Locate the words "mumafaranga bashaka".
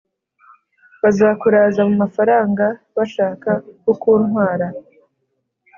1.89-3.49